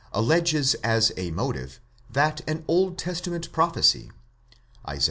[0.15, 4.09] alleges as a motive, that an Old Testament prophecy
[4.91, 4.99] (Isa.